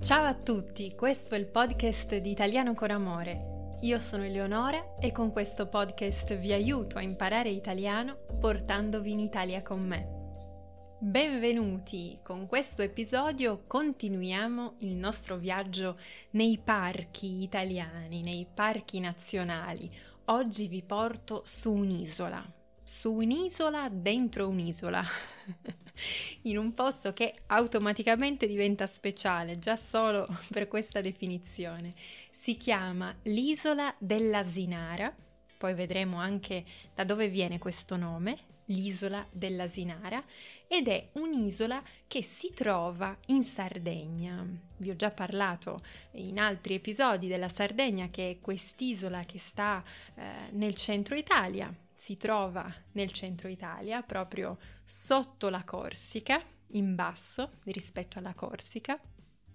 [0.00, 3.70] Ciao a tutti, questo è il podcast di Italiano con Amore.
[3.80, 9.60] Io sono Eleonora e con questo podcast vi aiuto a imparare italiano portandovi in Italia
[9.60, 10.30] con me.
[11.00, 12.20] Benvenuti!
[12.22, 15.98] Con questo episodio continuiamo il nostro viaggio
[16.30, 19.92] nei parchi italiani, nei parchi nazionali.
[20.26, 22.44] Oggi vi porto su un'isola,
[22.88, 25.04] su un'isola dentro un'isola.
[26.42, 31.92] in un posto che automaticamente diventa speciale, già solo per questa definizione.
[32.30, 35.14] Si chiama l'isola dell'Asinara,
[35.58, 40.24] poi vedremo anche da dove viene questo nome, l'isola dell'Asinara,
[40.66, 44.46] ed è un'isola che si trova in Sardegna.
[44.78, 45.82] Vi ho già parlato
[46.12, 52.16] in altri episodi della Sardegna, che è quest'isola che sta eh, nel centro Italia, si
[52.16, 56.40] trova nel centro Italia, proprio sotto la Corsica,
[56.72, 58.98] in basso rispetto alla Corsica,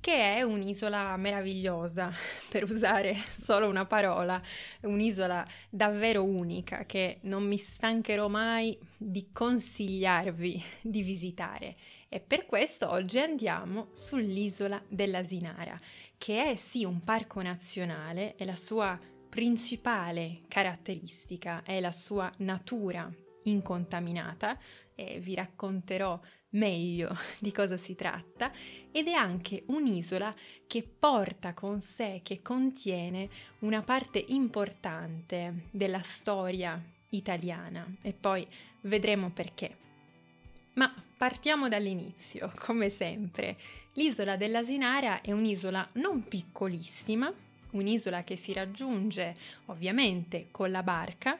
[0.00, 2.12] che è un'isola meravigliosa,
[2.50, 4.42] per usare solo una parola,
[4.82, 11.76] un'isola davvero unica che non mi stancherò mai di consigliarvi di visitare.
[12.08, 15.76] E per questo oggi andiamo sull'isola dell'Asinara,
[16.18, 18.98] che è sì un parco nazionale e la sua
[19.34, 24.56] principale caratteristica è la sua natura incontaminata
[24.94, 28.52] e vi racconterò meglio di cosa si tratta
[28.92, 30.32] ed è anche un'isola
[30.68, 33.28] che porta con sé, che contiene
[33.62, 38.46] una parte importante della storia italiana e poi
[38.82, 39.76] vedremo perché.
[40.74, 43.58] Ma partiamo dall'inizio, come sempre.
[43.94, 47.34] L'isola dell'Asinara è un'isola non piccolissima,
[47.74, 49.36] un'isola che si raggiunge
[49.66, 51.38] ovviamente con la barca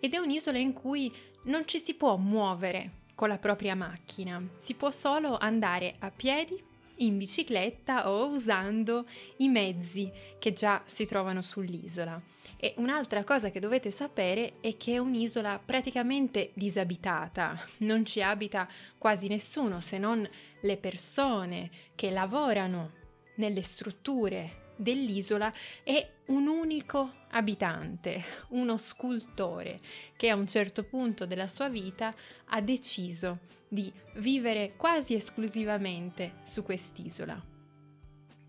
[0.00, 1.12] ed è un'isola in cui
[1.44, 6.70] non ci si può muovere con la propria macchina, si può solo andare a piedi,
[6.96, 9.06] in bicicletta o usando
[9.38, 12.20] i mezzi che già si trovano sull'isola.
[12.56, 18.68] E un'altra cosa che dovete sapere è che è un'isola praticamente disabitata, non ci abita
[18.98, 20.28] quasi nessuno se non
[20.60, 22.92] le persone che lavorano
[23.36, 29.80] nelle strutture dell'isola è un unico abitante, uno scultore,
[30.16, 32.14] che a un certo punto della sua vita
[32.46, 33.38] ha deciso
[33.68, 37.42] di vivere quasi esclusivamente su quest'isola.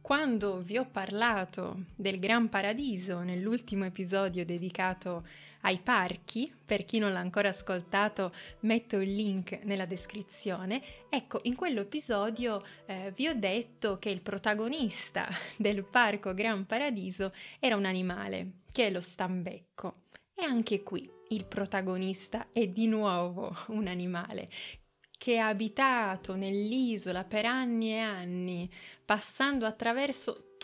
[0.00, 5.26] Quando vi ho parlato del Gran Paradiso nell'ultimo episodio dedicato
[5.62, 11.54] ai parchi, per chi non l'ha ancora ascoltato metto il link nella descrizione, ecco in
[11.54, 18.60] quell'episodio eh, vi ho detto che il protagonista del parco Gran Paradiso era un animale,
[18.72, 20.02] che è lo stambecco.
[20.34, 24.48] E anche qui il protagonista è di nuovo un animale
[25.18, 28.70] che ha abitato nell'isola per anni e anni,
[29.04, 30.54] passando attraverso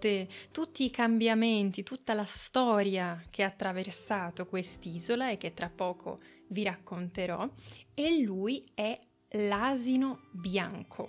[0.00, 6.18] tutte, tutti i cambiamenti, tutta la storia che ha attraversato quest'isola e che tra poco
[6.48, 7.46] vi racconterò,
[7.94, 8.98] e lui è
[9.32, 11.08] l'asino bianco.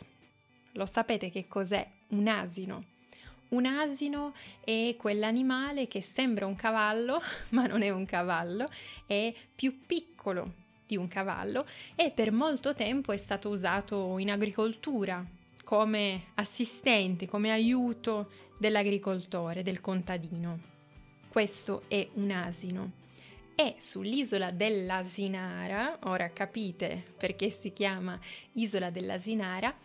[0.74, 2.86] Lo sapete che cos'è un asino?
[3.50, 8.68] Un asino è quell'animale che sembra un cavallo, ma non è un cavallo,
[9.06, 11.66] è più piccolo di un cavallo
[11.96, 15.26] e per molto tempo è stato usato in agricoltura
[15.64, 20.60] come assistente, come aiuto dell'agricoltore, del contadino.
[21.28, 22.92] Questo è un asino.
[23.56, 28.20] E sull'isola dell'Asinara, ora capite perché si chiama
[28.54, 29.76] isola dell'Asinara,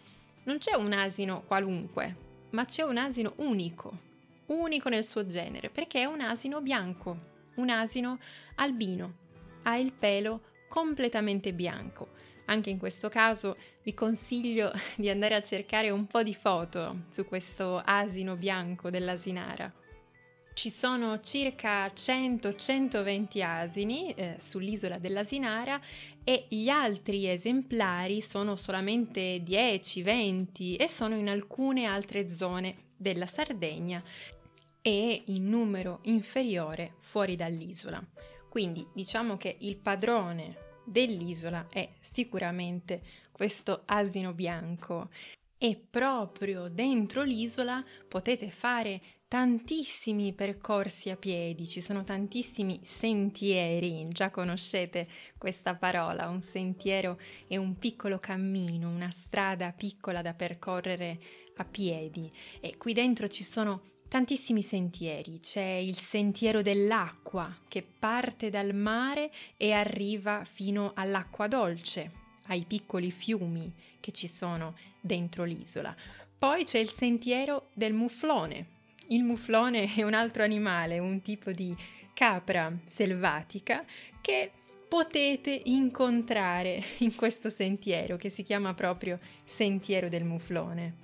[0.45, 2.17] non c'è un asino qualunque,
[2.51, 3.99] ma c'è un asino unico,
[4.47, 7.19] unico nel suo genere, perché è un asino bianco,
[7.55, 8.19] un asino
[8.57, 9.15] albino,
[9.63, 12.09] ha il pelo completamente bianco.
[12.47, 17.25] Anche in questo caso vi consiglio di andare a cercare un po' di foto su
[17.25, 19.73] questo asino bianco dell'asinara.
[20.57, 25.79] Ci sono circa 100-120 asini eh, sull'isola dell'Asinara
[26.25, 34.03] e gli altri esemplari sono solamente 10-20 e sono in alcune altre zone della Sardegna
[34.81, 38.03] e in numero inferiore fuori dall'isola.
[38.49, 43.03] Quindi diciamo che il padrone dell'isola è sicuramente
[43.33, 45.11] questo asino bianco.
[45.59, 54.31] E proprio dentro l'isola potete fare tantissimi percorsi a piedi, ci sono tantissimi sentieri, già
[54.31, 57.19] conoscete questa parola, un sentiero
[57.49, 61.19] è un piccolo cammino, una strada piccola da percorrere
[61.57, 62.31] a piedi.
[62.61, 65.41] E qui dentro ci sono tantissimi sentieri.
[65.41, 72.11] C'è il sentiero dell'acqua che parte dal mare e arriva fino all'acqua dolce,
[72.47, 75.95] ai piccoli fiumi che ci sono dentro l'isola.
[76.39, 78.75] Poi c'è il sentiero del muflone.
[79.09, 81.75] Il muflone è un altro animale, un tipo di
[82.13, 83.85] capra selvatica
[84.21, 84.51] che
[84.89, 90.95] potete incontrare in questo sentiero che si chiama proprio Sentiero del Muflone.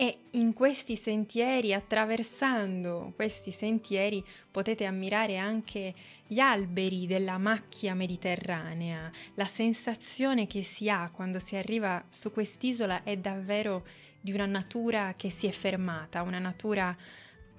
[0.00, 5.92] E in questi sentieri, attraversando questi sentieri, potete ammirare anche
[6.26, 9.12] gli alberi della macchia mediterranea.
[9.34, 13.86] La sensazione che si ha quando si arriva su quest'isola è davvero
[14.18, 16.96] di una natura che si è fermata, una natura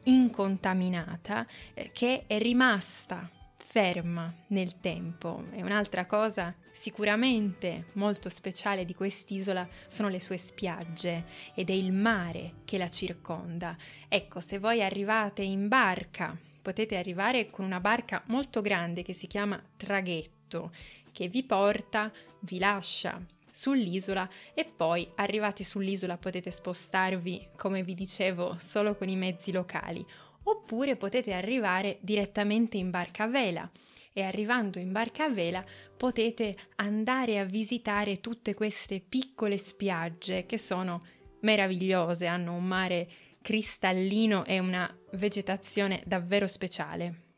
[0.06, 1.46] incontaminata
[1.76, 5.44] eh, che è rimasta ferma nel tempo.
[5.52, 11.92] E un'altra cosa sicuramente molto speciale di quest'isola sono le sue spiagge ed è il
[11.92, 13.78] mare che la circonda.
[14.08, 19.28] Ecco, se voi arrivate in barca, potete arrivare con una barca molto grande che si
[19.28, 20.74] chiama traghetto,
[21.12, 28.58] che vi porta, vi lascia sull'isola e poi arrivati sull'isola potete spostarvi, come vi dicevo,
[28.60, 30.04] solo con i mezzi locali,
[30.44, 33.72] oppure potete arrivare direttamente in barca a vela
[34.14, 35.64] e arrivando in barca a vela
[35.96, 41.02] potete andare a visitare tutte queste piccole spiagge che sono
[41.42, 43.10] meravigliose, hanno un mare
[43.42, 47.30] cristallino e una vegetazione davvero speciale.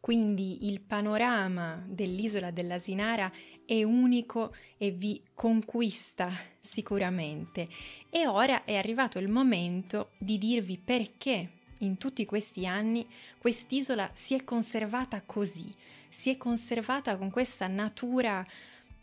[0.00, 3.32] Quindi il panorama dell'isola dell'Asinara
[3.64, 6.30] è unico e vi conquista
[6.60, 7.68] sicuramente.
[8.08, 13.04] E ora è arrivato il momento di dirvi perché in tutti questi anni
[13.38, 15.68] quest'isola si è conservata così,
[16.08, 18.44] si è conservata con questa natura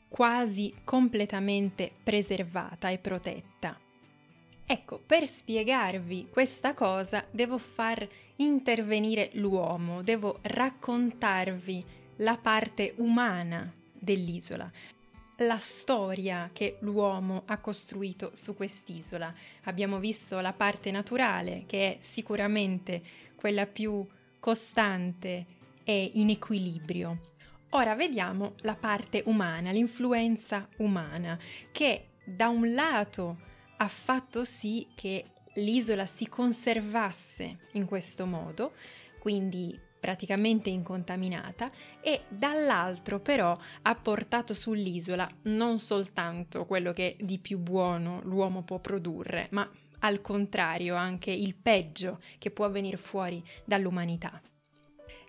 [0.07, 3.79] quasi completamente preservata e protetta.
[4.65, 8.07] Ecco, per spiegarvi questa cosa devo far
[8.37, 11.83] intervenire l'uomo, devo raccontarvi
[12.17, 14.71] la parte umana dell'isola,
[15.37, 19.33] la storia che l'uomo ha costruito su quest'isola.
[19.63, 23.01] Abbiamo visto la parte naturale, che è sicuramente
[23.35, 24.05] quella più
[24.39, 25.45] costante
[25.83, 27.31] e in equilibrio.
[27.71, 31.37] Ora vediamo la parte umana, l'influenza umana,
[31.71, 33.39] che da un lato
[33.77, 35.25] ha fatto sì che
[35.55, 38.73] l'isola si conservasse in questo modo,
[39.19, 41.71] quindi praticamente incontaminata
[42.01, 48.79] e dall'altro però ha portato sull'isola non soltanto quello che di più buono l'uomo può
[48.79, 49.69] produrre, ma
[49.99, 54.41] al contrario anche il peggio che può venire fuori dall'umanità.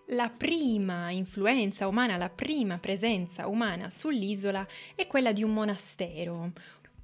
[0.08, 6.52] La prima influenza umana, la prima presenza umana sull'isola è quella di un monastero,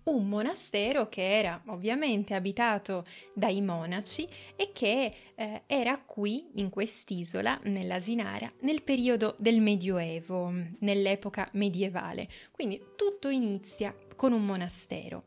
[0.05, 7.59] un monastero che era ovviamente abitato dai monaci e che eh, era qui in quest'isola,
[7.65, 12.29] nell'Asinara, nel periodo del Medioevo, nell'epoca medievale.
[12.51, 15.25] Quindi tutto inizia con un monastero.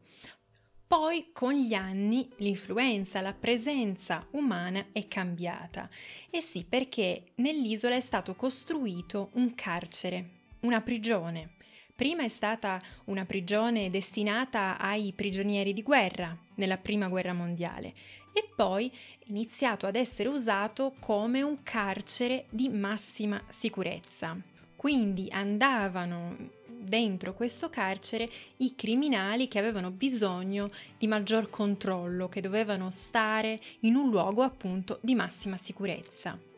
[0.94, 5.90] Poi con gli anni l'influenza, la presenza umana è cambiata.
[6.30, 10.30] E sì, perché nell'isola è stato costruito un carcere,
[10.60, 11.56] una prigione
[11.96, 17.94] Prima è stata una prigione destinata ai prigionieri di guerra nella Prima Guerra Mondiale
[18.34, 24.36] e poi è iniziato ad essere usato come un carcere di massima sicurezza.
[24.76, 32.90] Quindi andavano dentro questo carcere i criminali che avevano bisogno di maggior controllo, che dovevano
[32.90, 36.53] stare in un luogo appunto di massima sicurezza.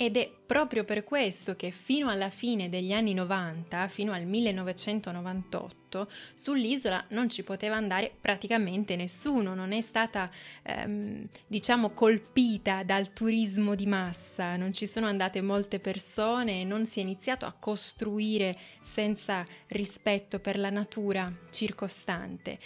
[0.00, 6.08] Ed è proprio per questo che fino alla fine degli anni 90, fino al 1998,
[6.34, 10.30] sull'isola non ci poteva andare praticamente nessuno, non è stata,
[10.62, 17.00] ehm, diciamo, colpita dal turismo di massa, non ci sono andate molte persone non si
[17.00, 22.60] è iniziato a costruire senza rispetto per la natura circostante.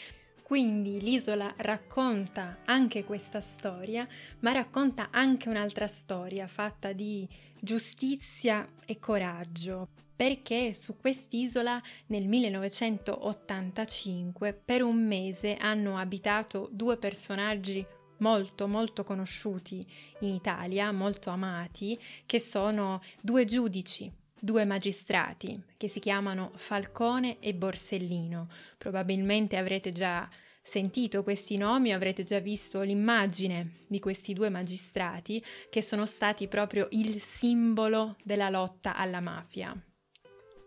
[0.53, 4.07] Quindi l'isola racconta anche questa storia,
[4.41, 7.27] ma racconta anche un'altra storia fatta di
[7.59, 17.83] giustizia e coraggio, perché su quest'isola nel 1985 per un mese hanno abitato due personaggi
[18.19, 19.83] molto molto conosciuti
[20.21, 27.55] in Italia, molto amati, che sono due giudici due magistrati che si chiamano Falcone e
[27.55, 28.49] Borsellino.
[28.77, 30.29] Probabilmente avrete già
[30.61, 36.89] sentito questi nomi, avrete già visto l'immagine di questi due magistrati che sono stati proprio
[36.91, 39.81] il simbolo della lotta alla mafia.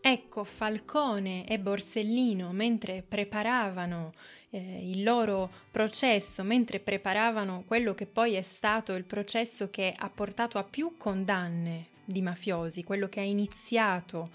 [0.08, 4.14] Ecco, Falcone e Borsellino, mentre preparavano
[4.52, 10.08] eh, il loro processo, mentre preparavano quello che poi è stato il processo che ha
[10.12, 14.30] portato a più condanne di mafiosi, quello che ha iniziato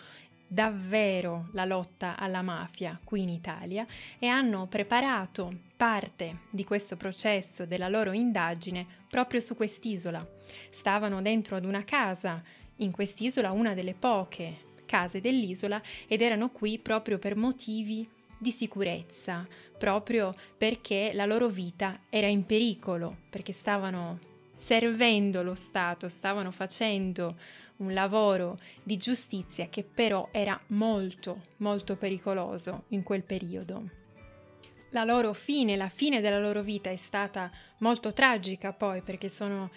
[0.45, 3.87] davvero la lotta alla mafia qui in Italia
[4.19, 10.29] e hanno preparato parte di questo processo della loro indagine proprio su quest'isola.
[10.69, 12.43] Stavano dentro ad una casa,
[12.79, 19.47] in quest'isola una delle poche case dell'isola, ed erano qui proprio per motivi di sicurezza,
[19.79, 24.19] proprio perché la loro vita era in pericolo, perché stavano
[24.53, 27.37] servendo lo Stato, stavano facendo
[27.77, 33.85] un lavoro di giustizia che però era molto, molto pericoloso in quel periodo.
[34.91, 39.71] La loro fine, la fine della loro vita è stata molto tragica poi perché sono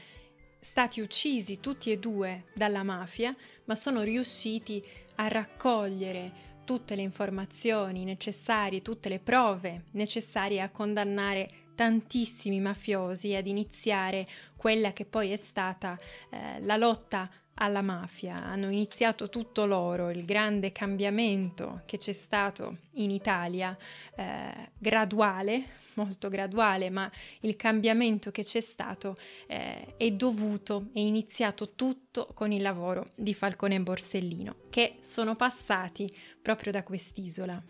[0.63, 4.82] stati uccisi tutti e due dalla mafia, ma sono riusciti
[5.15, 13.38] a raccogliere tutte le informazioni necessarie, tutte le prove necessarie a condannare tantissimi mafiosi e
[13.38, 18.36] ad iniziare quella che poi è stata eh, la lotta alla mafia.
[18.36, 23.78] Hanno iniziato tutto loro, il grande cambiamento che c'è stato in Italia,
[24.16, 27.10] eh, graduale, molto graduale, ma
[27.42, 29.18] il cambiamento che c'è stato
[29.48, 35.36] eh, è dovuto, è iniziato tutto con il lavoro di Falcone e Borsellino, che sono
[35.36, 37.62] passati proprio da quest'isola.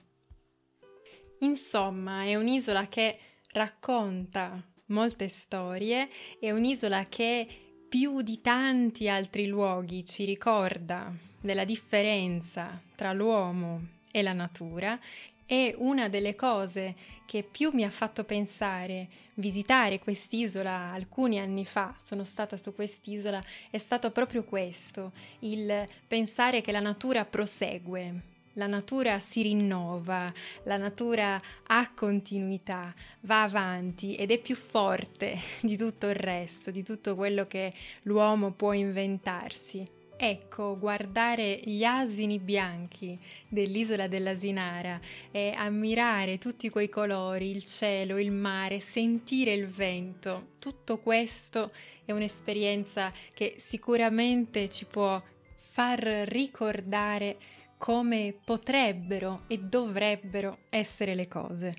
[1.39, 3.19] Insomma, è un'isola che
[3.51, 6.09] racconta molte storie,
[6.39, 7.62] è un'isola che
[7.93, 14.97] più di tanti altri luoghi ci ricorda della differenza tra l'uomo e la natura
[15.45, 16.95] e una delle cose
[17.27, 23.43] che più mi ha fatto pensare visitare quest'isola alcuni anni fa, sono stata su quest'isola,
[23.69, 30.31] è stato proprio questo, il pensare che la natura prosegue, la natura si rinnova,
[30.63, 36.83] la natura ha continuità, va avanti ed è più forte di tutto il resto, di
[36.83, 40.01] tutto quello che l'uomo può inventarsi.
[40.15, 44.99] Ecco, guardare gli asini bianchi dell'isola dell'Asinara
[45.31, 51.71] e ammirare tutti quei colori, il cielo, il mare, sentire il vento, tutto questo
[52.05, 55.21] è un'esperienza che sicuramente ci può
[55.55, 57.37] far ricordare
[57.83, 61.75] come potrebbero e dovrebbero essere le cose.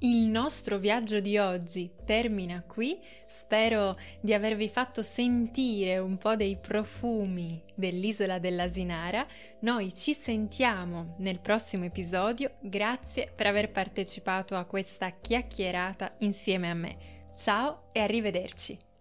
[0.00, 6.58] Il nostro viaggio di oggi termina qui, spero di avervi fatto sentire un po' dei
[6.58, 9.24] profumi dell'isola dell'Asinara.
[9.60, 16.74] Noi ci sentiamo nel prossimo episodio, grazie per aver partecipato a questa chiacchierata insieme a
[16.74, 16.96] me.
[17.36, 18.93] Ciao e arrivederci!